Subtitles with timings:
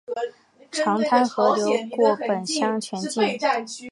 [0.71, 3.37] 长滩河流过本乡全境。